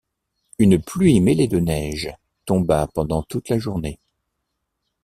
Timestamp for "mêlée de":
1.19-1.59